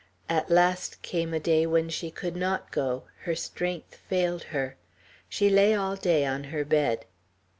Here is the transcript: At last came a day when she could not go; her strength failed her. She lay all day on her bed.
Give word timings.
At 0.27 0.49
last 0.49 1.03
came 1.03 1.31
a 1.31 1.39
day 1.39 1.67
when 1.67 1.87
she 1.89 2.09
could 2.09 2.35
not 2.35 2.71
go; 2.71 3.03
her 3.25 3.35
strength 3.35 3.97
failed 4.09 4.45
her. 4.45 4.75
She 5.29 5.47
lay 5.47 5.75
all 5.75 5.95
day 5.95 6.25
on 6.25 6.45
her 6.45 6.65
bed. 6.65 7.05